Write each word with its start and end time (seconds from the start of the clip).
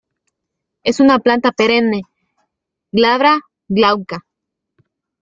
Es 0.83 0.99
una 0.99 1.19
planta 1.19 1.51
perenne, 1.51 1.99
glabra, 2.91 3.35
glauca. 3.69 4.23